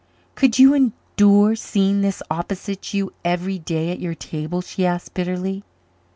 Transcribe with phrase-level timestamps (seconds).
[0.33, 5.13] "Could you endure seeing this opposite to you every day at your table?" she asked
[5.13, 5.63] bitterly.